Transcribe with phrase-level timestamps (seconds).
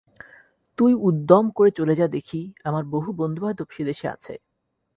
[0.79, 2.41] তুই উদ্যম করে চলে যা দেখি!
[2.65, 4.33] আমার বহু বন্ধুবান্ধব সে দেশে আছে।